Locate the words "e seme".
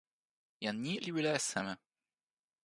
1.37-1.73